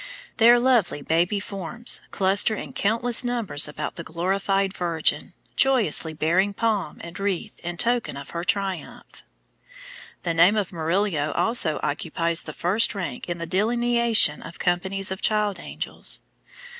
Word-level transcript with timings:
Their 0.37 0.57
lovely 0.57 1.03
baby 1.03 1.39
forms 1.39 2.01
cluster 2.09 2.55
in 2.55 2.73
countless 2.73 3.23
numbers 3.23 3.67
about 3.67 3.97
the 3.97 4.03
glorified 4.03 4.73
Virgin, 4.73 5.33
joyously 5.55 6.11
bearing 6.11 6.55
palm 6.55 6.97
and 7.01 7.19
wreath 7.19 7.59
in 7.59 7.77
token 7.77 8.17
of 8.17 8.31
her 8.31 8.43
triumph. 8.43 9.21
The 10.23 10.33
name 10.33 10.55
of 10.55 10.73
Murillo 10.73 11.31
also 11.33 11.79
occupies 11.83 12.41
the 12.41 12.51
first 12.53 12.95
rank 12.95 13.29
in 13.29 13.37
the 13.37 13.45
delineation 13.45 14.41
of 14.41 14.57
companies 14.57 15.11
of 15.11 15.21
child 15.21 15.59
angels. 15.59 16.21